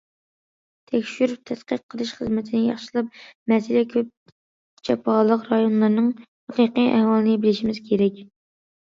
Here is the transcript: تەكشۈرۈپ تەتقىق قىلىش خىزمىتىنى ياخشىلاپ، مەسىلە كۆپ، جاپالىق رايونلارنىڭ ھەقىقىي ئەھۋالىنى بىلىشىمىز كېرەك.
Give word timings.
تەكشۈرۈپ 0.91 1.43
تەتقىق 1.49 1.83
قىلىش 1.93 2.13
خىزمىتىنى 2.21 2.63
ياخشىلاپ، 2.71 3.21
مەسىلە 3.55 3.85
كۆپ، 3.93 4.11
جاپالىق 4.91 5.49
رايونلارنىڭ 5.55 6.13
ھەقىقىي 6.25 6.93
ئەھۋالىنى 6.99 7.41
بىلىشىمىز 7.47 7.87
كېرەك. 7.91 8.23